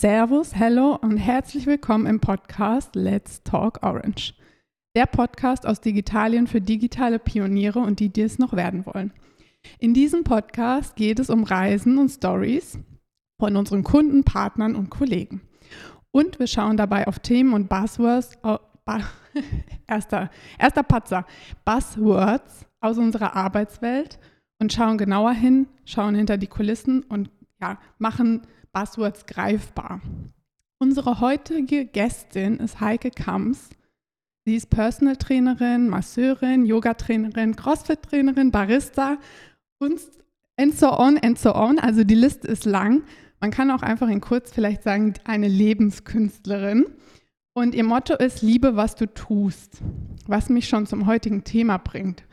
[0.00, 4.32] Servus, hello und herzlich willkommen im Podcast Let's Talk Orange.
[4.94, 9.12] Der Podcast aus Digitalien für digitale Pioniere und die, die es noch werden wollen.
[9.80, 12.78] In diesem Podcast geht es um Reisen und Stories
[13.40, 15.40] von unseren Kunden, Partnern und Kollegen.
[16.12, 18.38] Und wir schauen dabei auf Themen und Buzzwords,
[19.88, 21.26] erster, erster Patzer,
[21.64, 24.20] Buzzwords aus unserer Arbeitswelt
[24.60, 30.00] und schauen genauer hin, schauen hinter die Kulissen und ja, machen Buzzwords greifbar.
[30.78, 33.70] Unsere heutige Gästin ist Heike Kams.
[34.44, 39.18] Sie ist Personal Trainerin, Masseurin, Yoga-Trainerin, Crossfit-Trainerin, Barista
[39.78, 40.00] und
[40.56, 41.78] and so on and so on.
[41.78, 43.02] Also die Liste ist lang.
[43.40, 46.86] Man kann auch einfach in kurz vielleicht sagen, eine Lebenskünstlerin.
[47.52, 49.78] Und ihr Motto ist, liebe, was du tust.
[50.26, 52.24] Was mich schon zum heutigen Thema bringt.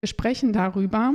[0.00, 1.14] Wir sprechen darüber,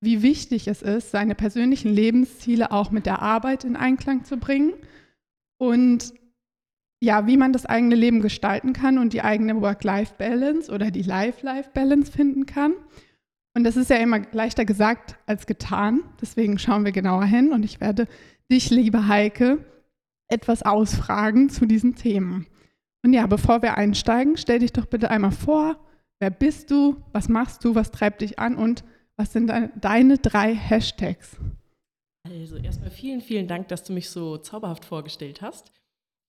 [0.00, 4.74] wie wichtig es ist, seine persönlichen Lebensziele auch mit der Arbeit in Einklang zu bringen
[5.58, 6.14] und
[7.00, 12.10] ja, wie man das eigene Leben gestalten kann und die eigene Work-Life-Balance oder die Life-Life-Balance
[12.10, 12.72] finden kann.
[13.54, 16.02] Und das ist ja immer leichter gesagt als getan.
[16.20, 18.08] Deswegen schauen wir genauer hin und ich werde
[18.50, 19.64] dich, liebe Heike,
[20.28, 22.46] etwas ausfragen zu diesen Themen.
[23.04, 25.78] Und ja, bevor wir einsteigen, stell dich doch bitte einmal vor,
[26.20, 28.84] wer bist du, was machst du, was treibt dich an und
[29.18, 31.36] was sind deine drei Hashtags?
[32.22, 35.72] Also erstmal vielen, vielen Dank, dass du mich so zauberhaft vorgestellt hast.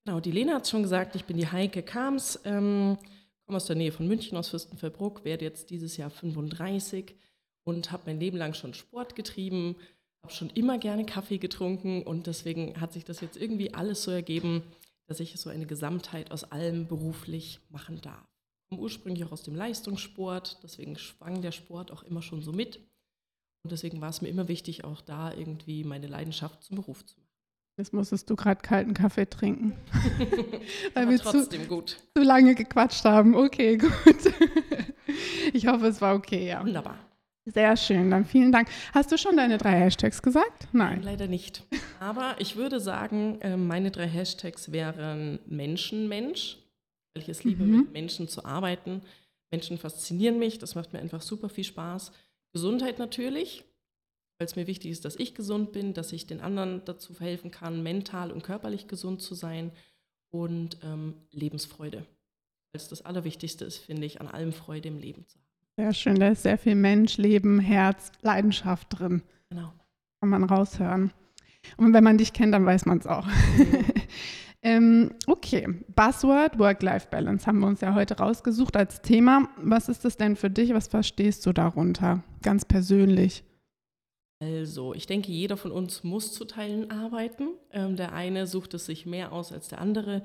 [0.06, 2.98] Genau, die Lena hat es schon gesagt, ich bin die Heike Kams, ähm,
[3.46, 7.16] komme aus der Nähe von München, aus Fürstenfeldbruck, werde jetzt dieses Jahr 35
[7.64, 9.76] und habe mein Leben lang schon Sport getrieben,
[10.24, 14.10] habe schon immer gerne Kaffee getrunken und deswegen hat sich das jetzt irgendwie alles so
[14.10, 14.64] ergeben,
[15.06, 18.29] dass ich so eine Gesamtheit aus allem beruflich machen darf
[18.70, 22.78] komme ursprünglich auch aus dem Leistungssport, deswegen schwang der Sport auch immer schon so mit.
[23.64, 27.20] Und deswegen war es mir immer wichtig, auch da irgendwie meine Leidenschaft zum Beruf zu
[27.20, 27.28] machen.
[27.78, 29.74] Jetzt musstest du gerade kalten Kaffee trinken.
[30.94, 31.98] Weil wir trotzdem zu, gut.
[32.16, 33.36] zu lange gequatscht haben.
[33.36, 34.34] Okay, gut.
[35.54, 36.62] ich hoffe, es war okay, ja.
[36.62, 36.98] Wunderbar.
[37.46, 38.68] Sehr schön, dann vielen Dank.
[38.94, 40.68] Hast du schon deine drei Hashtags gesagt?
[40.72, 41.02] Nein.
[41.02, 41.64] Leider nicht.
[42.00, 46.58] Aber ich würde sagen, äh, meine drei Hashtags wären Menschenmensch,
[47.20, 47.78] weil ich es liebe, mhm.
[47.80, 49.02] mit Menschen zu arbeiten.
[49.52, 52.14] Menschen faszinieren mich, das macht mir einfach super viel Spaß.
[52.54, 53.66] Gesundheit natürlich,
[54.38, 57.52] weil es mir wichtig ist, dass ich gesund bin, dass ich den anderen dazu verhelfen
[57.52, 59.72] kann, mental und körperlich gesund zu sein
[60.30, 61.98] und ähm, Lebensfreude.
[61.98, 65.46] Weil es das Allerwichtigste ist, finde ich, an allem Freude im Leben zu haben.
[65.76, 69.24] Sehr schön, da ist sehr viel Mensch, Leben, Herz, Leidenschaft drin.
[69.50, 69.74] Genau.
[70.22, 71.12] Kann man raushören.
[71.76, 73.26] Und wenn man dich kennt, dann weiß man es auch.
[73.26, 73.89] Mhm.
[74.62, 79.50] Ähm, okay, Buzzword Work-Life-Balance haben wir uns ja heute rausgesucht als Thema.
[79.58, 80.74] Was ist das denn für dich?
[80.74, 82.24] Was verstehst du darunter?
[82.42, 83.44] Ganz persönlich.
[84.42, 87.50] Also, ich denke, jeder von uns muss zu Teilen arbeiten.
[87.72, 90.24] Ähm, der eine sucht es sich mehr aus als der andere.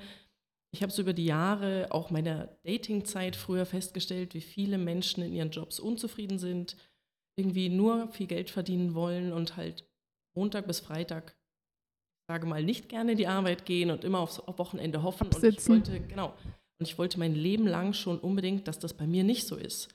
[0.73, 5.33] Ich habe es über die Jahre, auch meiner Datingzeit früher festgestellt, wie viele Menschen in
[5.33, 6.75] ihren Jobs unzufrieden sind,
[7.37, 9.87] irgendwie nur viel Geld verdienen wollen und halt
[10.35, 11.37] Montag bis Freitag
[12.27, 15.27] sage mal, nicht gerne in die Arbeit gehen und immer aufs Wochenende hoffen.
[15.27, 15.73] Absitzen.
[15.73, 16.33] Und ich wollte, genau,
[16.79, 19.89] und ich wollte mein Leben lang schon unbedingt, dass das bei mir nicht so ist.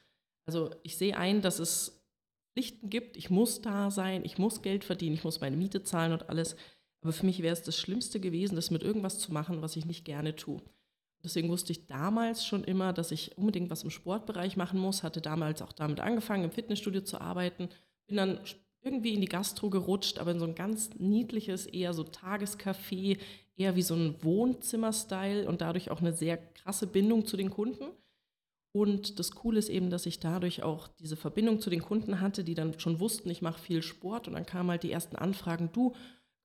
[0.47, 2.03] Also ich sehe ein, dass es
[2.55, 6.13] Pflichten gibt, ich muss da sein, ich muss Geld verdienen, ich muss meine Miete zahlen
[6.13, 6.57] und alles.
[7.03, 9.87] Aber für mich wäre es das Schlimmste gewesen, das mit irgendwas zu machen, was ich
[9.87, 10.61] nicht gerne tue.
[11.23, 15.21] Deswegen wusste ich damals schon immer, dass ich unbedingt was im Sportbereich machen muss, hatte
[15.21, 17.69] damals auch damit angefangen, im Fitnessstudio zu arbeiten,
[18.07, 18.41] bin dann
[18.83, 23.19] irgendwie in die Gastro gerutscht, aber in so ein ganz niedliches, eher so Tagescafé,
[23.57, 27.91] eher wie so ein Wohnzimmer-Style und dadurch auch eine sehr krasse Bindung zu den Kunden.
[28.73, 32.45] Und das Coole ist eben, dass ich dadurch auch diese Verbindung zu den Kunden hatte,
[32.45, 34.29] die dann schon wussten, ich mache viel Sport.
[34.29, 35.95] Und dann kamen halt die ersten Anfragen, du,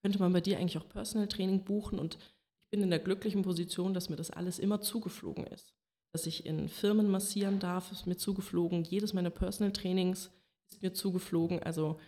[0.02, 2.00] könnte man bei dir eigentlich auch Personal Training buchen?
[2.00, 5.73] Und ich bin in der glücklichen Position, dass mir das alles immer zugeflogen ist.
[6.13, 8.84] Dass ich in Firmen massieren darf, ist mir zugeflogen.
[8.84, 10.31] Jedes meiner Personal Trainings
[10.69, 11.61] ist mir zugeflogen.
[11.61, 11.99] Also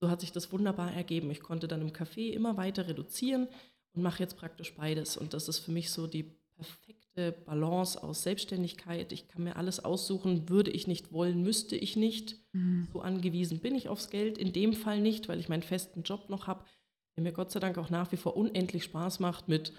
[0.00, 1.30] so hat sich das wunderbar ergeben.
[1.30, 3.48] Ich konnte dann im Café immer weiter reduzieren
[3.92, 5.16] und mache jetzt praktisch beides.
[5.16, 9.12] Und das ist für mich so die perfekte Balance aus Selbstständigkeit.
[9.12, 12.36] Ich kann mir alles aussuchen, würde ich nicht wollen, müsste ich nicht.
[12.52, 12.88] Mhm.
[12.92, 14.38] So angewiesen bin ich aufs Geld.
[14.38, 16.64] In dem Fall nicht, weil ich meinen festen Job noch habe,
[17.16, 19.72] der mir Gott sei Dank auch nach wie vor unendlich Spaß macht mit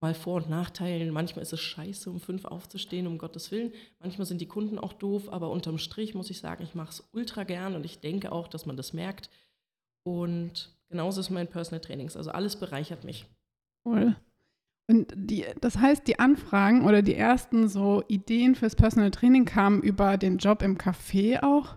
[0.00, 1.10] mal Vor- und Nachteilen.
[1.10, 3.72] Manchmal ist es scheiße, um fünf aufzustehen, um Gottes Willen.
[3.98, 7.08] Manchmal sind die Kunden auch doof, aber unterm Strich muss ich sagen, ich mache es
[7.12, 9.30] ultra gern und ich denke auch, dass man das merkt.
[10.02, 12.16] Und genauso ist mein Personal Trainings.
[12.16, 13.26] Also alles bereichert mich.
[13.84, 14.16] Cool.
[14.88, 19.82] Und die, das heißt, die Anfragen oder die ersten so Ideen fürs Personal Training kamen
[19.82, 21.76] über den Job im Café auch?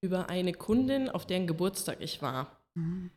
[0.00, 2.64] Über eine Kundin, auf deren Geburtstag ich war.
[2.74, 3.10] Mhm.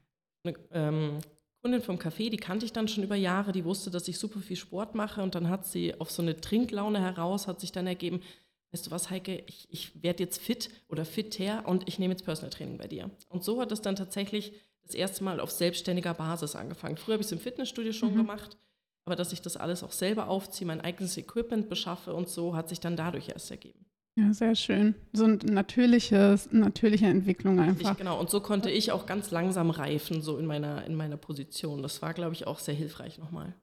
[0.44, 1.20] Eine ähm,
[1.62, 4.40] Kundin vom Café, die kannte ich dann schon über Jahre, die wusste, dass ich super
[4.42, 7.88] viel Sport mache und dann hat sie auf so eine Trinklaune heraus, hat sich dann
[7.88, 8.22] ergeben,
[8.72, 12.26] weißt du was, Heike, ich, ich werde jetzt fit oder fitter und ich nehme jetzt
[12.26, 13.10] Personal Training bei dir.
[13.30, 14.54] Und so hat es dann tatsächlich
[14.84, 16.98] das erste Mal auf selbstständiger Basis angefangen.
[16.98, 18.18] Früher habe ich es im Fitnessstudio schon mhm.
[18.18, 18.58] gemacht,
[19.06, 22.70] aber dass ich das alles auch selber aufziehe, mein eigenes Equipment beschaffe und so, hat
[22.70, 23.86] sich dann dadurch erst ergeben.
[24.18, 24.96] Ja, sehr schön.
[25.14, 27.92] So eine natürliches, natürliche Entwicklung einfach.
[27.92, 31.18] Ich, genau, und so konnte ich auch ganz langsam reifen, so in meiner, in meiner
[31.18, 31.84] Position.
[31.84, 33.54] Das war, glaube ich, auch sehr hilfreich nochmal.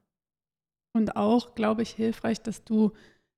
[0.93, 2.93] Und auch, glaube ich, hilfreich, dass du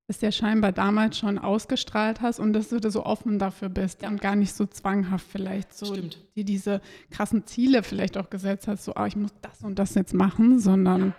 [0.08, 4.08] es ja scheinbar damals schon ausgestrahlt hast und dass du so offen dafür bist ja.
[4.08, 6.18] und gar nicht so zwanghaft vielleicht so Stimmt.
[6.34, 9.94] die diese krassen Ziele vielleicht auch gesetzt hast, so, ah, ich muss das und das
[9.94, 11.14] jetzt machen, sondern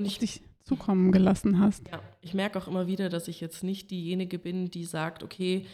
[0.00, 0.06] ja.
[0.06, 1.86] ich, dich zukommen gelassen hast.
[1.88, 5.66] Ja, ich merke auch immer wieder, dass ich jetzt nicht diejenige bin, die sagt, okay,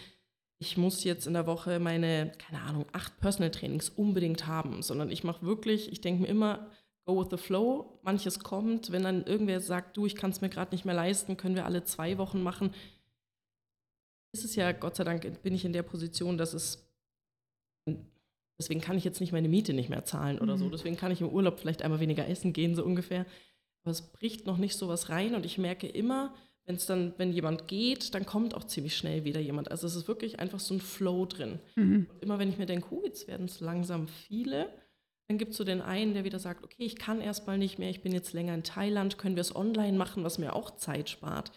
[0.58, 5.10] ich muss jetzt in der Woche meine, keine Ahnung, acht Personal Trainings unbedingt haben, sondern
[5.10, 6.66] ich mache wirklich, ich denke mir immer,
[7.08, 7.98] go with the flow.
[8.02, 11.36] Manches kommt, wenn dann irgendwer sagt, du, ich kann es mir gerade nicht mehr leisten,
[11.36, 12.74] können wir alle zwei Wochen machen.
[14.32, 16.86] Ist es ja, Gott sei Dank, bin ich in der Position, dass es
[18.60, 20.66] deswegen kann ich jetzt nicht meine Miete nicht mehr zahlen oder so.
[20.66, 20.72] Mhm.
[20.72, 23.24] Deswegen kann ich im Urlaub vielleicht einmal weniger essen gehen, so ungefähr
[23.88, 26.34] aber es bricht noch nicht so was rein und ich merke immer,
[26.66, 29.70] wenn es dann, wenn jemand geht, dann kommt auch ziemlich schnell wieder jemand.
[29.70, 31.58] Also es ist wirklich einfach so ein Flow drin.
[31.76, 32.06] Mhm.
[32.12, 34.68] Und immer wenn ich mir denke, oh, jetzt werden es langsam viele,
[35.28, 37.90] dann gibt es so den einen, der wieder sagt, okay, ich kann erstmal nicht mehr,
[37.90, 41.10] ich bin jetzt länger in Thailand, können wir es online machen, was mir auch Zeit
[41.10, 41.52] spart.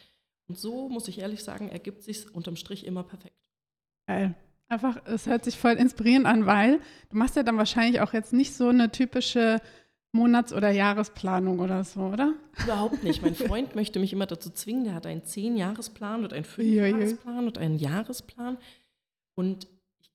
[0.47, 3.35] Und so, muss ich ehrlich sagen, ergibt sich unterm Strich immer perfekt.
[4.07, 4.35] Geil.
[4.67, 6.79] Einfach, es hört sich voll inspirierend an, weil
[7.09, 9.61] du machst ja dann wahrscheinlich auch jetzt nicht so eine typische
[10.13, 12.33] Monats- oder Jahresplanung oder so, oder?
[12.61, 13.21] Überhaupt nicht.
[13.21, 17.57] Mein Freund möchte mich immer dazu zwingen, der hat einen Zehn-Jahresplan und einen Fünf-Jahresplan und
[17.57, 18.57] einen Jahresplan.
[19.35, 19.67] Und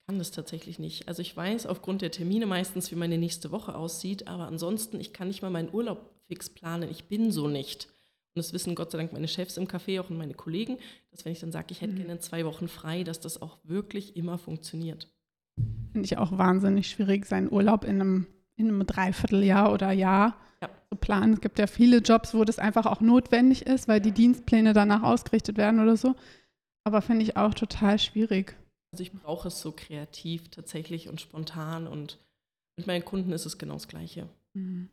[0.07, 1.09] kann das tatsächlich nicht.
[1.09, 5.13] Also ich weiß aufgrund der Termine meistens, wie meine nächste Woche aussieht, aber ansonsten, ich
[5.13, 6.91] kann nicht mal meinen Urlaub fix planen.
[6.91, 7.87] Ich bin so nicht.
[8.35, 10.79] Und das wissen Gott sei Dank meine Chefs im Café auch und meine Kollegen,
[11.11, 11.99] dass wenn ich dann sage, ich hätte mhm.
[11.99, 15.09] gerne zwei Wochen frei, dass das auch wirklich immer funktioniert.
[15.93, 18.27] Finde ich auch wahnsinnig schwierig, seinen Urlaub in einem
[18.57, 20.71] in einem Dreivierteljahr oder Jahr ja.
[20.91, 21.35] zu planen.
[21.35, 25.03] Es gibt ja viele Jobs, wo das einfach auch notwendig ist, weil die Dienstpläne danach
[25.03, 26.15] ausgerichtet werden oder so.
[26.85, 28.57] Aber finde ich auch total schwierig.
[28.97, 32.19] Also ich brauche es so kreativ tatsächlich und spontan und
[32.79, 34.27] mit meinen Kunden ist es genau das Gleiche.
[34.55, 34.89] Mhm.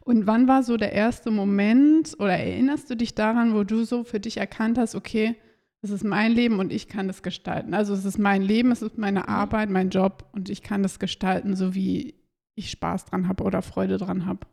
[0.00, 4.02] Und wann war so der erste Moment oder erinnerst du dich daran, wo du so
[4.02, 5.36] für dich erkannt hast, okay,
[5.82, 7.74] es ist mein Leben und ich kann das gestalten.
[7.74, 9.28] Also es ist mein Leben, es ist meine mhm.
[9.28, 12.14] Arbeit, mein Job und ich kann das gestalten, so wie
[12.54, 14.46] ich Spaß dran habe oder Freude dran habe.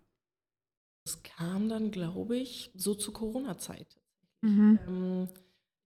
[1.05, 4.01] Das kam dann, glaube ich, so zur Corona-Zeit.
[4.41, 4.79] Mhm.
[4.85, 5.29] Ähm,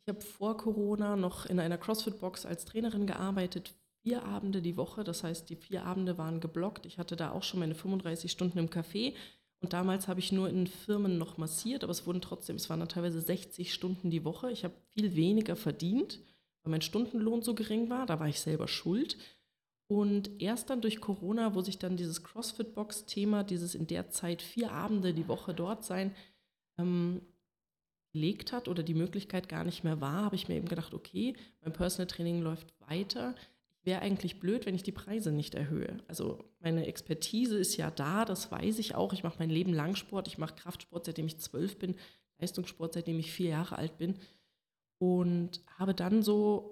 [0.06, 3.74] ich habe vor Corona noch in einer CrossFit-Box als Trainerin gearbeitet,
[4.04, 5.04] vier Abende die Woche.
[5.04, 6.86] Das heißt, die vier Abende waren geblockt.
[6.86, 9.16] Ich hatte da auch schon meine 35 Stunden im Café.
[9.62, 12.82] Und damals habe ich nur in Firmen noch massiert, aber es wurden trotzdem, es waren
[12.82, 14.52] dann teilweise 60 Stunden die Woche.
[14.52, 16.20] Ich habe viel weniger verdient,
[16.62, 18.06] weil mein Stundenlohn so gering war.
[18.06, 19.18] Da war ich selber schuld.
[19.88, 24.72] Und erst dann durch Corona, wo sich dann dieses CrossFit-Box-Thema, dieses in der Zeit vier
[24.72, 26.14] Abende die Woche dort sein,
[26.78, 27.22] ähm,
[28.16, 31.36] gelegt hat oder die Möglichkeit gar nicht mehr war, habe ich mir eben gedacht, okay,
[31.62, 33.36] mein Personal Training läuft weiter.
[33.82, 35.98] Ich wäre eigentlich blöd, wenn ich die Preise nicht erhöhe.
[36.08, 39.12] Also meine Expertise ist ja da, das weiß ich auch.
[39.12, 41.96] Ich mache mein Leben lang Sport, ich mache Kraftsport, seitdem ich zwölf bin,
[42.40, 44.16] Leistungssport, seitdem ich vier Jahre alt bin.
[44.98, 46.72] Und habe dann so,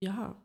[0.00, 0.36] ja,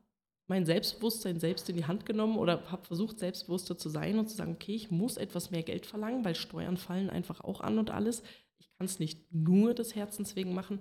[0.46, 4.36] mein Selbstbewusstsein selbst in die Hand genommen oder habe versucht, selbstbewusster zu sein und zu
[4.36, 7.90] sagen, okay, ich muss etwas mehr Geld verlangen, weil Steuern fallen einfach auch an und
[7.90, 8.22] alles.
[8.60, 10.80] Ich kann es nicht nur des Herzens wegen machen.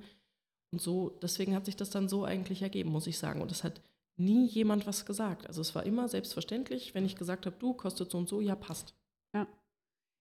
[0.73, 3.40] Und so, deswegen hat sich das dann so eigentlich ergeben, muss ich sagen.
[3.40, 3.81] Und es hat
[4.16, 5.47] nie jemand was gesagt.
[5.47, 8.54] Also es war immer selbstverständlich, wenn ich gesagt habe, du kostet so und so, ja,
[8.54, 8.95] passt.
[9.35, 9.47] Ja.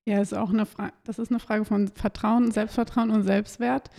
[0.06, 3.90] Ja, ist auch eine Frage, das ist eine Frage von Vertrauen, Selbstvertrauen und Selbstwert.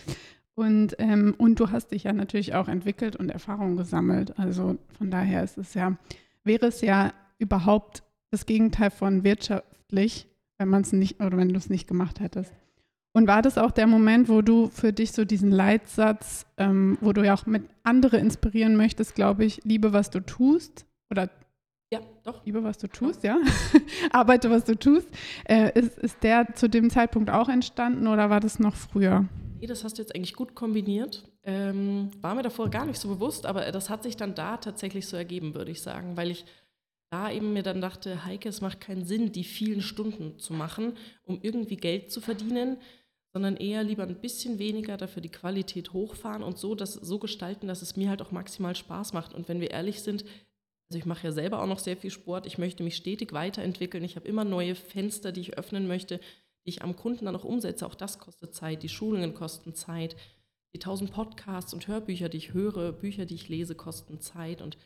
[0.53, 4.37] Und, ähm, und du hast dich ja natürlich auch entwickelt und Erfahrungen gesammelt.
[4.39, 5.97] Also von daher ist es ja,
[6.43, 11.57] wäre es ja überhaupt das Gegenteil von wirtschaftlich, wenn man es nicht oder wenn du
[11.57, 12.53] es nicht gemacht hättest.
[13.15, 17.13] Und war das auch der Moment, wo du für dich so diesen Leitsatz, ähm, wo
[17.13, 21.29] du ja auch mit andere inspirieren möchtest, glaube ich, liebe, was du tust oder
[21.93, 22.45] ja, doch.
[22.45, 23.37] Liebe, was du tust, ja.
[24.11, 25.07] Arbeite, was du tust.
[25.47, 29.23] Äh, ist, ist der zu dem Zeitpunkt auch entstanden oder war das noch früher?
[29.61, 31.23] Nee, das hast du jetzt eigentlich gut kombiniert.
[31.43, 35.07] Ähm, war mir davor gar nicht so bewusst, aber das hat sich dann da tatsächlich
[35.07, 36.43] so ergeben, würde ich sagen, weil ich
[37.11, 40.97] da eben mir dann dachte, Heike, es macht keinen Sinn, die vielen Stunden zu machen,
[41.23, 42.75] um irgendwie Geld zu verdienen,
[43.35, 47.67] sondern eher lieber ein bisschen weniger, dafür die Qualität hochfahren und so das so gestalten,
[47.67, 49.33] dass es mir halt auch maximal Spaß macht.
[49.33, 50.23] Und wenn wir ehrlich sind,
[50.89, 52.45] Also ich mache ja selber auch noch sehr viel Sport.
[52.45, 54.03] Ich möchte mich stetig weiterentwickeln.
[54.03, 56.19] Ich habe immer neue Fenster, die ich öffnen möchte,
[56.65, 57.85] die ich am Kunden dann auch umsetze.
[57.85, 58.83] Auch das kostet Zeit.
[58.83, 60.15] Die Schulungen kosten Zeit.
[60.73, 64.61] Die tausend Podcasts und Hörbücher, die ich höre, Bücher, die ich lese, kosten Zeit.
[64.61, 64.77] Und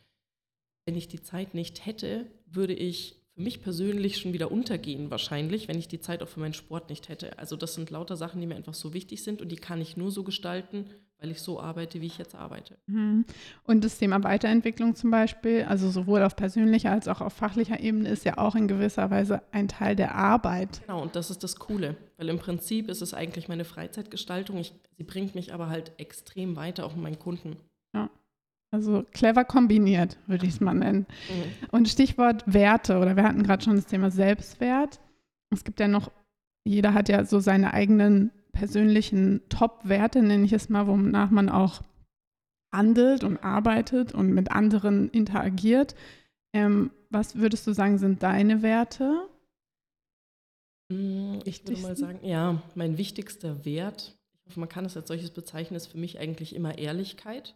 [0.85, 5.69] wenn ich die Zeit nicht hätte, würde ich für mich persönlich schon wieder untergehen wahrscheinlich,
[5.69, 7.39] wenn ich die Zeit auch für meinen Sport nicht hätte.
[7.39, 9.95] Also das sind lauter Sachen, die mir einfach so wichtig sind und die kann ich
[9.95, 10.89] nur so gestalten,
[11.21, 12.75] weil ich so arbeite, wie ich jetzt arbeite.
[12.87, 13.23] Mhm.
[13.63, 18.09] Und das Thema Weiterentwicklung zum Beispiel, also sowohl auf persönlicher als auch auf fachlicher Ebene,
[18.09, 20.81] ist ja auch in gewisser Weise ein Teil der Arbeit.
[20.85, 24.57] Genau, und das ist das Coole, weil im Prinzip ist es eigentlich meine Freizeitgestaltung.
[24.57, 27.55] Ich, sie bringt mich aber halt extrem weiter, auch mit meinen Kunden.
[28.71, 31.07] Also clever kombiniert, würde ich es mal nennen.
[31.29, 31.67] Mhm.
[31.71, 34.99] Und Stichwort Werte, oder wir hatten gerade schon das Thema Selbstwert.
[35.49, 36.11] Es gibt ja noch,
[36.63, 41.81] jeder hat ja so seine eigenen persönlichen Top-Werte, nenne ich es mal, wonach man auch
[42.71, 45.95] handelt und arbeitet und mit anderen interagiert.
[46.53, 49.27] Ähm, was würdest du sagen, sind deine Werte?
[50.91, 55.07] Mm, ich würde mal sagen, ja, mein wichtigster Wert, ich hoffe, man kann es als
[55.07, 57.55] solches bezeichnen, ist für mich eigentlich immer Ehrlichkeit.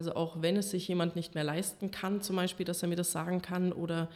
[0.00, 2.96] Also auch wenn es sich jemand nicht mehr leisten kann, zum Beispiel, dass er mir
[2.96, 4.08] das sagen kann oder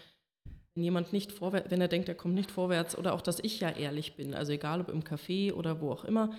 [0.75, 3.61] wenn jemand nicht vorwärts, wenn er denkt, er kommt nicht vorwärts oder auch, dass ich
[3.61, 6.33] ja ehrlich bin, also egal ob im Café oder wo auch immer,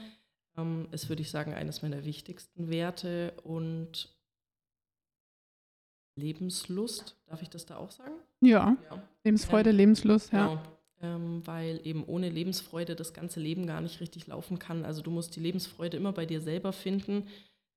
[0.57, 4.15] ähm, ist, würde ich sagen, eines meiner wichtigsten Werte und
[6.15, 8.13] Lebenslust, darf ich das da auch sagen?
[8.39, 9.03] Ja, ja.
[9.23, 10.47] Lebensfreude, ähm, Lebenslust, ja.
[10.47, 10.61] Genau.
[11.01, 14.85] Ähm, weil eben ohne Lebensfreude das ganze Leben gar nicht richtig laufen kann.
[14.85, 17.27] Also du musst die Lebensfreude immer bei dir selber finden,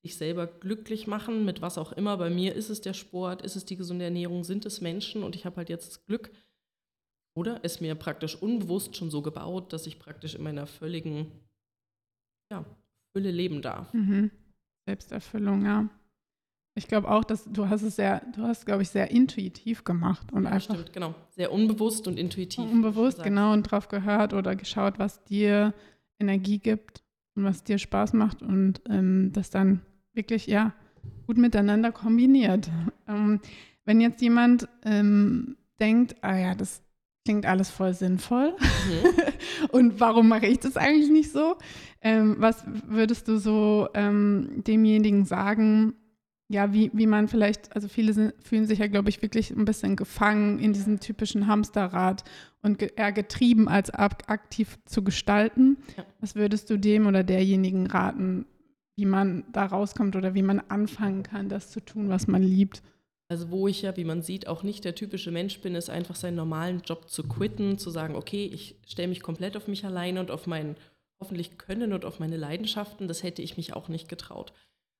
[0.07, 2.17] dich selber glücklich machen, mit was auch immer.
[2.17, 5.35] Bei mir ist es der Sport, ist es die gesunde Ernährung, sind es Menschen und
[5.35, 6.31] ich habe halt jetzt das Glück,
[7.37, 11.31] oder ist mir praktisch unbewusst schon so gebaut, dass ich praktisch in meiner völligen
[12.51, 12.65] ja,
[13.13, 13.93] Fülle leben darf.
[13.93, 14.31] Mhm.
[14.87, 15.89] Selbsterfüllung, ja.
[16.79, 20.33] Ich glaube auch, dass du hast es sehr, du hast, glaube ich, sehr intuitiv gemacht
[20.33, 20.75] und ja, einfach.
[20.75, 21.15] Stimmt, genau.
[21.31, 22.65] Sehr unbewusst und intuitiv.
[22.71, 25.75] Unbewusst, genau, und drauf gehört oder geschaut, was dir
[26.19, 27.03] Energie gibt
[27.35, 29.83] und was dir Spaß macht und ähm, das dann
[30.17, 30.73] wirklich, ja,
[31.27, 32.71] gut miteinander kombiniert.
[33.09, 33.41] Ähm,
[33.85, 36.83] wenn jetzt jemand ähm, denkt, ah ja, das
[37.25, 38.53] klingt alles voll sinnvoll.
[38.53, 39.69] Mhm.
[39.73, 41.57] Und warum mache ich das eigentlich nicht so?
[42.01, 45.95] Ähm, was würdest du so ähm, demjenigen sagen,
[46.49, 49.65] ja, wie, wie man vielleicht, also viele sind, fühlen sich ja, glaube ich, wirklich ein
[49.65, 52.23] bisschen gefangen in diesem typischen Hamsterrad
[52.63, 55.79] und ge eher getrieben, als aktiv zu gestalten.
[55.97, 56.05] Ja.
[56.21, 58.47] Was würdest du dem oder derjenigen raten,
[58.97, 62.83] wie man da rauskommt oder wie man anfangen kann, das zu tun, was man liebt?
[63.29, 66.15] Also wo ich ja, wie man sieht, auch nicht der typische Mensch bin, ist einfach
[66.15, 70.21] seinen normalen Job zu quitten, zu sagen, okay, ich stelle mich komplett auf mich alleine
[70.21, 70.77] und auf mein
[71.21, 73.09] hoffentlich Können und auf meine Leidenschaften.
[73.09, 74.53] Das hätte ich mich auch nicht getraut.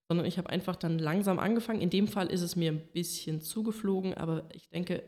[0.09, 1.81] Sondern ich habe einfach dann langsam angefangen.
[1.81, 5.03] In dem Fall ist es mir ein bisschen zugeflogen, aber ich denke,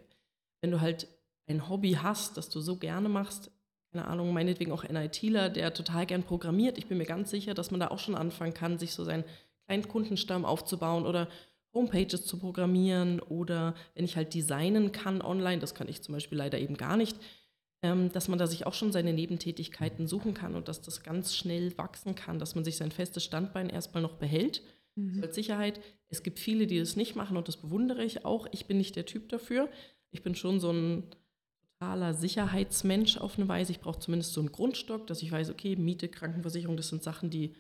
[0.61, 1.09] wenn du halt
[1.47, 3.51] ein Hobby hast, das du so gerne machst,
[3.99, 7.55] keine Ahnung, meinetwegen auch ein ITler, der total gern programmiert, ich bin mir ganz sicher,
[7.55, 9.25] dass man da auch schon anfangen kann, sich so seinen
[9.67, 11.29] kleinen Kundenstamm aufzubauen oder
[11.75, 16.39] Homepages zu programmieren oder wenn ich halt designen kann online, das kann ich zum Beispiel
[16.39, 17.17] leider eben gar nicht,
[17.83, 21.35] ähm, dass man da sich auch schon seine Nebentätigkeiten suchen kann und dass das ganz
[21.35, 24.63] schnell wachsen kann, dass man sich sein festes Standbein erstmal noch behält.
[24.95, 25.23] Mhm.
[25.23, 25.81] Als Sicherheit.
[26.09, 28.47] Es gibt viele, die das nicht machen und das bewundere ich auch.
[28.53, 29.69] Ich bin nicht der Typ dafür.
[30.11, 31.05] Ich bin schon so ein
[31.79, 33.73] totaler Sicherheitsmensch auf eine Weise.
[33.73, 37.31] Ich brauche zumindest so einen Grundstock, dass ich weiß, okay, Miete, Krankenversicherung, das sind Sachen,
[37.31, 37.55] die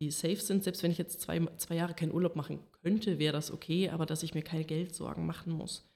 [0.00, 0.64] die safe sind.
[0.64, 4.06] Selbst wenn ich jetzt zwei, zwei Jahre keinen Urlaub machen könnte, wäre das okay, aber
[4.06, 5.88] dass ich mir keine Geldsorgen machen muss.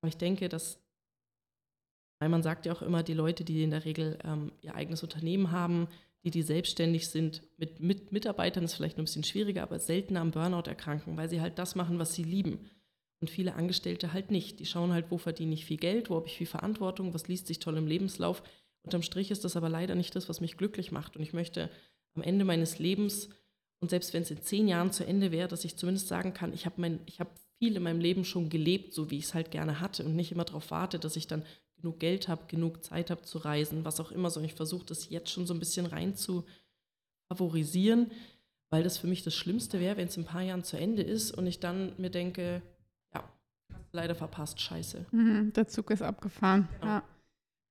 [0.00, 0.80] Aber ich denke, dass,
[2.20, 5.02] weil man sagt ja auch immer, die Leute, die in der Regel ähm, ihr eigenes
[5.02, 5.88] Unternehmen haben,
[6.24, 10.30] die, die selbstständig sind, mit, mit Mitarbeitern ist vielleicht ein bisschen schwieriger, aber seltener am
[10.30, 12.70] Burnout erkranken, weil sie halt das machen, was sie lieben.
[13.20, 14.60] Und viele Angestellte halt nicht.
[14.60, 17.48] Die schauen halt, wo verdiene ich viel Geld, wo habe ich viel Verantwortung, was liest
[17.48, 18.42] sich toll im Lebenslauf.
[18.82, 21.16] Unterm Strich ist das aber leider nicht das, was mich glücklich macht.
[21.16, 21.68] Und ich möchte
[22.14, 23.28] am Ende meines Lebens
[23.80, 26.52] und selbst wenn es in zehn Jahren zu Ende wäre, dass ich zumindest sagen kann,
[26.52, 29.80] ich habe hab viel in meinem Leben schon gelebt, so wie ich es halt gerne
[29.80, 31.44] hatte und nicht immer darauf warte, dass ich dann
[31.76, 35.10] genug Geld habe, genug Zeit habe zu reisen, was auch immer, sondern ich versuche das
[35.10, 36.44] jetzt schon so ein bisschen rein zu
[37.28, 38.10] favorisieren,
[38.70, 41.02] weil das für mich das Schlimmste wäre, wenn es in ein paar Jahren zu Ende
[41.02, 42.62] ist und ich dann mir denke,
[43.92, 45.06] leider verpasst, scheiße.
[45.10, 46.68] Mhm, der Zug ist abgefahren.
[46.82, 46.86] Ja.
[46.86, 47.02] ja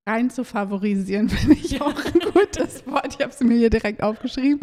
[0.07, 1.81] rein zu favorisieren, finde ich ja.
[1.81, 3.13] auch ein gutes Wort.
[3.13, 4.62] Ich habe es mir hier direkt aufgeschrieben.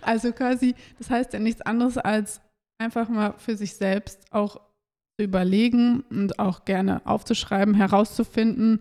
[0.00, 2.40] Also quasi, das heißt ja nichts anderes als
[2.78, 4.56] einfach mal für sich selbst auch
[5.18, 8.80] zu überlegen und auch gerne aufzuschreiben, herauszufinden,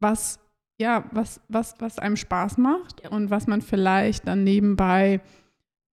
[0.00, 0.38] was
[0.78, 3.10] ja, was, was, was einem Spaß macht ja.
[3.10, 5.22] und was man vielleicht dann nebenbei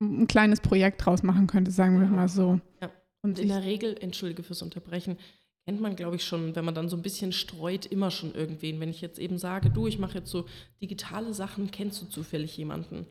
[0.02, 2.60] ein kleines Projekt draus machen könnte, sagen wir mal so.
[2.82, 2.92] Ja.
[3.22, 5.18] Und in der Regel, entschuldige fürs Unterbrechen,
[5.66, 8.80] kennt man, glaube ich, schon, wenn man dann so ein bisschen streut, immer schon irgendwen.
[8.80, 10.46] Wenn ich jetzt eben sage, du, ich mache jetzt so
[10.82, 13.08] digitale Sachen, kennst du zufällig jemanden?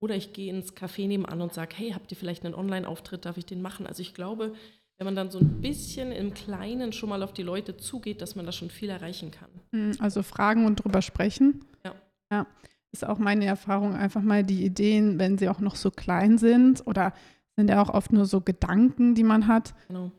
[0.00, 3.36] Oder ich gehe ins Café nebenan und sage, hey, habt ihr vielleicht einen Online-Auftritt, darf
[3.36, 3.86] ich den machen?
[3.86, 4.54] Also ich glaube,
[4.96, 8.36] wenn man dann so ein bisschen im Kleinen schon mal auf die Leute zugeht, dass
[8.36, 9.50] man da schon viel erreichen kann.
[9.72, 11.64] Hm, also fragen und drüber sprechen.
[11.84, 11.94] Ja.
[12.30, 12.46] Ja,
[12.92, 16.86] ist auch meine Erfahrung, einfach mal die Ideen, wenn sie auch noch so klein sind
[16.86, 17.12] oder
[17.56, 20.12] sind ja auch oft nur so Gedanken, die man hat, Genau.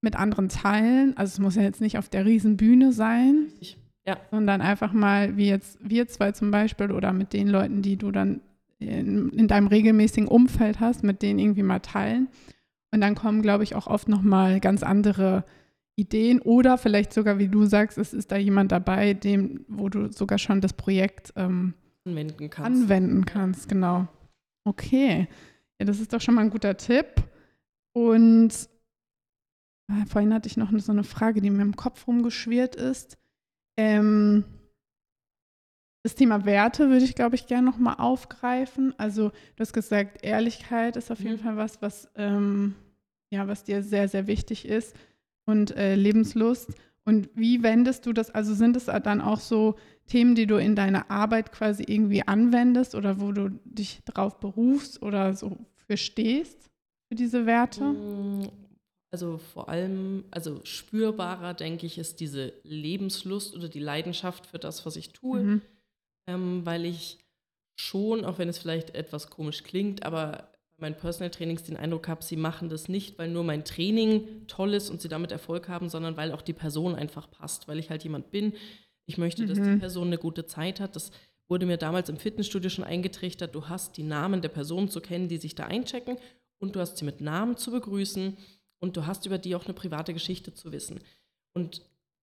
[0.00, 1.16] Mit anderen teilen.
[1.16, 3.78] Also es muss ja jetzt nicht auf der riesen Bühne sein, Richtig.
[4.06, 4.16] Ja.
[4.30, 8.10] sondern einfach mal, wie jetzt wir zwei zum Beispiel oder mit den Leuten, die du
[8.10, 8.40] dann
[8.78, 12.28] in, in deinem regelmäßigen Umfeld hast, mit denen irgendwie mal teilen.
[12.92, 15.44] Und dann kommen, glaube ich, auch oft nochmal ganz andere
[15.96, 20.10] Ideen oder vielleicht sogar, wie du sagst, es ist da jemand dabei, dem, wo du
[20.10, 21.74] sogar schon das Projekt ähm,
[22.06, 22.82] Anwenden kannst.
[22.82, 24.08] anwenden kannst, genau.
[24.64, 25.28] Okay,
[25.78, 27.06] ja, das ist doch schon mal ein guter Tipp.
[27.92, 28.50] Und
[30.08, 33.18] vorhin hatte ich noch so eine Frage, die mir im Kopf rumgeschwirrt ist.
[33.76, 34.44] Ähm,
[36.02, 38.94] das Thema Werte würde ich, glaube ich, gerne noch mal aufgreifen.
[38.98, 41.40] Also du hast gesagt, Ehrlichkeit ist auf jeden Mhm.
[41.40, 42.74] Fall was, was, ähm,
[43.30, 44.94] ja, was dir sehr, sehr wichtig ist
[45.44, 46.74] und äh, Lebenslust.
[47.04, 48.30] Und wie wendest du das?
[48.30, 52.94] Also sind es dann auch so Themen, die du in deiner Arbeit quasi irgendwie anwendest
[52.94, 56.70] oder wo du dich drauf berufst oder so für stehst,
[57.08, 57.94] für diese Werte?
[59.12, 64.86] Also vor allem, also spürbarer, denke ich, ist diese Lebenslust oder die Leidenschaft für das,
[64.86, 65.40] was ich tue.
[65.42, 65.62] Mhm.
[66.28, 67.18] ähm, weil ich
[67.76, 72.08] schon, auch wenn es vielleicht etwas komisch klingt, aber bei meinen Personal Trainings den Eindruck
[72.08, 75.68] habe, sie machen das nicht, weil nur mein Training toll ist und sie damit Erfolg
[75.68, 78.52] haben, sondern weil auch die Person einfach passt, weil ich halt jemand bin.
[79.06, 79.80] Ich möchte, dass die Mhm.
[79.80, 80.94] Person eine gute Zeit hat.
[80.94, 81.10] Das
[81.48, 83.54] wurde mir damals im Fitnessstudio schon eingetrichtert.
[83.54, 86.16] Du hast die Namen der Personen zu kennen, die sich da einchecken
[86.58, 88.36] und du hast sie mit Namen zu begrüßen
[88.80, 91.00] und du hast über die auch eine private Geschichte zu wissen.
[91.52, 91.82] Und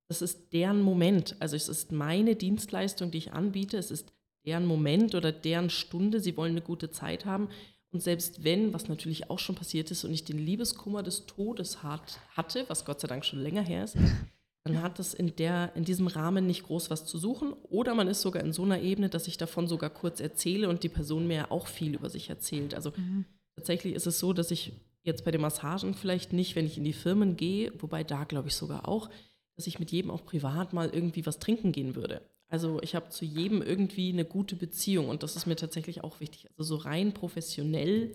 [0.09, 1.35] das ist deren Moment.
[1.39, 3.77] Also es ist meine Dienstleistung, die ich anbiete.
[3.77, 4.13] Es ist
[4.45, 6.19] deren Moment oder deren Stunde.
[6.19, 7.49] Sie wollen eine gute Zeit haben.
[7.91, 11.83] Und selbst wenn, was natürlich auch schon passiert ist und ich den Liebeskummer des Todes
[11.83, 13.95] hat, hatte, was Gott sei Dank schon länger her ist,
[14.63, 17.53] dann hat das in, der, in diesem Rahmen nicht groß was zu suchen.
[17.63, 20.83] Oder man ist sogar in so einer Ebene, dass ich davon sogar kurz erzähle und
[20.83, 22.73] die Person mir auch viel über sich erzählt.
[22.73, 23.25] Also Mhm.
[23.55, 24.73] tatsächlich ist es so, dass ich
[25.07, 28.49] jetzt bei den Massagen vielleicht nicht, wenn ich in die Firmen gehe, wobei da glaube
[28.49, 29.09] ich sogar auch,
[29.55, 32.21] dass ich mit jedem auch privat mal irgendwie was trinken gehen würde.
[32.49, 36.19] Also ich habe zu jedem irgendwie eine gute Beziehung und das ist mir tatsächlich auch
[36.19, 36.47] wichtig.
[36.51, 38.13] Also so rein professionell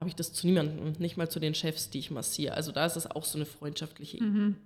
[0.00, 2.54] habe ich das zu niemandem, nicht mal zu den Chefs, die ich massiere.
[2.54, 4.30] Also da ist es auch so eine freundschaftliche Ebene.
[4.30, 4.56] Mhm.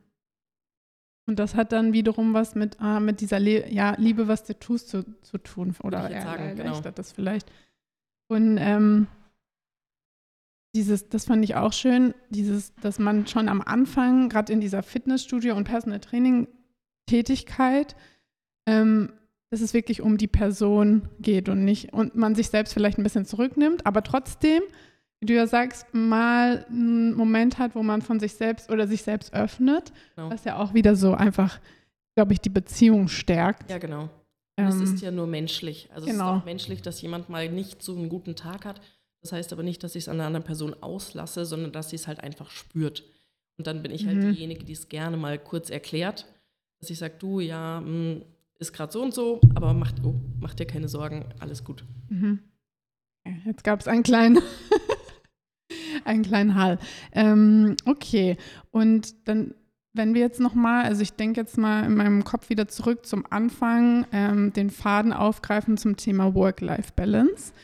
[1.26, 4.58] Und das hat dann wiederum was mit, ah, mit dieser Le ja, Liebe, was du
[4.58, 5.74] tust, zu, zu tun.
[5.82, 6.64] Oder sagen, genau.
[6.64, 7.50] erleichtert das vielleicht.
[8.28, 9.06] Und ähm,
[10.74, 14.82] dieses, das fand ich auch schön, dieses, dass man schon am Anfang, gerade in dieser
[14.82, 17.96] Fitnessstudio- und Personal Training-Tätigkeit,
[18.66, 19.12] ähm,
[19.50, 23.04] dass es wirklich um die Person geht und nicht, und man sich selbst vielleicht ein
[23.04, 24.62] bisschen zurücknimmt, aber trotzdem,
[25.20, 29.02] wie du ja sagst, mal einen Moment hat, wo man von sich selbst oder sich
[29.02, 30.30] selbst öffnet, Genau.
[30.30, 31.60] was ja auch wieder so einfach,
[32.16, 33.70] glaube ich, die Beziehung stärkt.
[33.70, 34.08] Ja, genau.
[34.56, 35.88] Und es Ähm, ist ja nur menschlich.
[35.94, 36.36] Also es genau.
[36.36, 38.80] ist auch menschlich, dass jemand mal nicht so einen guten Tag hat.
[39.24, 41.96] Das heißt aber nicht, dass ich es an einer anderen Person auslasse, sondern dass sie
[41.96, 43.04] es halt einfach spürt.
[43.56, 44.32] Und dann bin ich halt Mhm.
[44.34, 46.26] diejenige, die es gerne mal kurz erklärt,
[46.80, 48.20] dass ich sage, du, ja, mh,
[48.58, 51.84] ist gerade so und so, aber mach, oh, mach dir keine Sorgen, alles gut.
[52.10, 52.40] Mhm.
[53.46, 54.38] Jetzt gab es einen kleinen,
[56.04, 56.78] einen kleinen Hall.
[57.12, 58.36] Ähm, okay,
[58.70, 59.54] und dann,
[59.94, 63.24] wenn wir jetzt nochmal, also ich denke jetzt mal in meinem Kopf wieder zurück zum
[63.30, 67.54] Anfang, ähm, den Faden aufgreifen zum Thema Work-Life-Balance.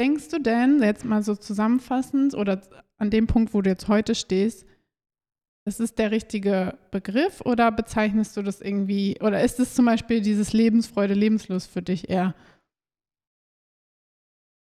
[0.00, 2.60] Denkst du denn, jetzt mal so zusammenfassend oder
[2.98, 4.66] an dem Punkt, wo du jetzt heute stehst,
[5.64, 10.20] das ist der richtige Begriff oder bezeichnest du das irgendwie, oder ist es zum Beispiel
[10.20, 12.34] dieses Lebensfreude, Lebenslust für dich eher?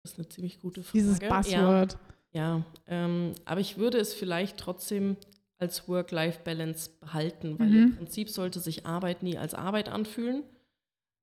[0.04, 0.98] Das ist eine ziemlich gute Frage.
[0.98, 1.30] Dieses Ja.
[1.30, 1.98] Buzzword.
[2.32, 5.18] Ja, ähm, aber ich würde es vielleicht trotzdem
[5.58, 7.84] als Work-Life-Balance behalten, weil Mhm.
[7.84, 10.44] im Prinzip sollte sich Arbeit nie als Arbeit anfühlen.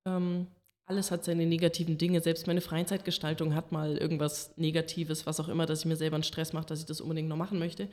[0.06, 0.46] Ähm,
[0.86, 2.20] alles hat seine negativen Dinge.
[2.20, 6.22] Selbst meine Freizeitgestaltung hat mal irgendwas Negatives, was auch immer, dass ich mir selber einen
[6.24, 7.88] Stress mache, dass ich das unbedingt noch machen möchte.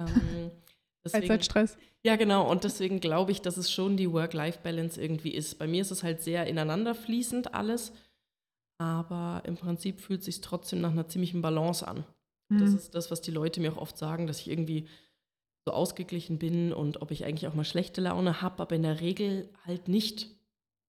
[0.00, 0.50] Ähm,
[1.04, 1.76] deswegen, Freizeitstress.
[2.04, 2.50] ja, genau.
[2.50, 5.58] Und deswegen glaube ich, dass es schon die Work-Life-Balance irgendwie ist.
[5.58, 7.92] Bei mir ist es halt sehr ineinander fließend alles.
[8.78, 12.04] Aber im Prinzip fühlt es sich trotzdem nach einer ziemlichen Balance an.
[12.50, 12.76] Das Mhm.
[12.76, 14.88] ist das, was die Leute mir auch oft sagen, dass ich irgendwie
[15.64, 19.00] so ausgeglichen bin und ob ich eigentlich auch mal schlechte Laune habe, aber in der
[19.00, 20.28] Regel halt nicht.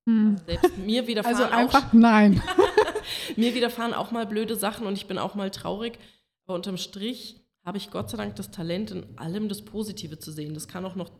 [0.05, 0.37] Mhm.
[0.45, 2.41] Selbst mir widerfahren, Also einfach nein.
[2.41, 5.97] auch, mir widerfahren auch mal blöde Sachen und ich bin auch mal traurig.
[6.45, 10.31] Aber unterm Strich habe ich Gott sei Dank das Talent, in allem das Positive zu
[10.31, 10.53] sehen.
[10.53, 11.11] Das kann auch noch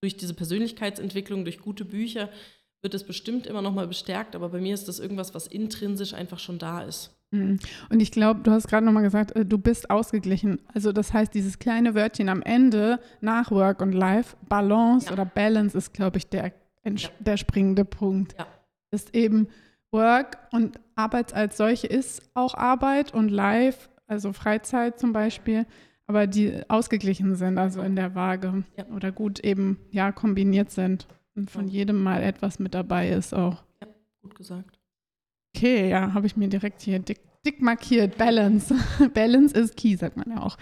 [0.00, 2.28] durch diese Persönlichkeitsentwicklung, durch gute Bücher
[2.82, 6.12] wird es bestimmt immer noch mal bestärkt, aber bei mir ist das irgendwas, was intrinsisch
[6.12, 7.16] einfach schon da ist.
[7.30, 7.58] Mhm.
[7.88, 10.60] Und ich glaube, du hast gerade nochmal gesagt, äh, du bist ausgeglichen.
[10.72, 15.12] Also das heißt, dieses kleine Wörtchen am Ende nach Work und Life, Balance ja.
[15.12, 16.52] oder Balance ist, glaube ich, der,
[16.84, 17.10] ja.
[17.18, 18.34] der springende Punkt.
[18.38, 18.46] Ja.
[18.90, 19.48] Ist eben
[19.90, 25.66] Work und Arbeit als solche ist auch Arbeit und Life, also Freizeit zum Beispiel,
[26.06, 28.86] aber die ausgeglichen sind, also in der Waage ja.
[28.86, 33.64] oder gut eben ja kombiniert sind und von jedem mal etwas mit dabei ist auch.
[33.80, 33.88] Ja,
[34.22, 34.78] gut gesagt.
[35.54, 38.18] Okay, ja, habe ich mir direkt hier dick, dick markiert.
[38.18, 38.74] Balance.
[39.14, 40.58] Balance ist key, sagt man ja auch.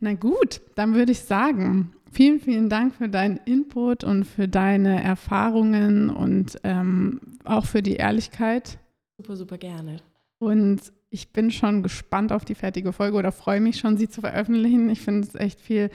[0.00, 5.02] Na gut, dann würde ich sagen, vielen, vielen Dank für deinen Input und für deine
[5.02, 8.78] Erfahrungen und ähm, auch für die Ehrlichkeit.
[9.18, 9.98] Super, super gerne.
[10.38, 14.20] Und ich bin schon gespannt auf die fertige Folge oder freue mich schon, sie zu
[14.20, 14.88] veröffentlichen.
[14.90, 15.90] Ich finde es echt viel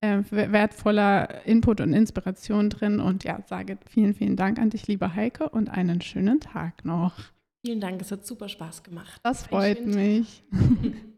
[0.00, 3.00] äh, wertvoller Input und Inspiration drin.
[3.00, 7.14] Und ja, sage vielen, vielen Dank an dich, liebe Heike, und einen schönen Tag noch.
[7.64, 9.20] Vielen Dank, es hat super Spaß gemacht.
[9.22, 10.42] Das freut mich.